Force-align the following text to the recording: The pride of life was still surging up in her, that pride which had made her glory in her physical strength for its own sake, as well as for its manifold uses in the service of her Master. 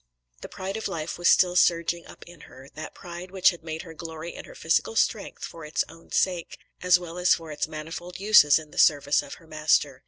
The 0.41 0.49
pride 0.49 0.77
of 0.77 0.87
life 0.87 1.19
was 1.19 1.29
still 1.29 1.55
surging 1.55 2.07
up 2.07 2.23
in 2.25 2.41
her, 2.49 2.69
that 2.73 2.95
pride 2.95 3.29
which 3.29 3.51
had 3.51 3.63
made 3.63 3.83
her 3.83 3.93
glory 3.93 4.33
in 4.33 4.45
her 4.45 4.55
physical 4.55 4.95
strength 4.95 5.45
for 5.45 5.63
its 5.63 5.83
own 5.87 6.11
sake, 6.11 6.57
as 6.81 6.97
well 6.97 7.19
as 7.19 7.35
for 7.35 7.51
its 7.51 7.67
manifold 7.67 8.19
uses 8.19 8.57
in 8.57 8.71
the 8.71 8.79
service 8.79 9.21
of 9.21 9.35
her 9.35 9.45
Master. 9.45 9.99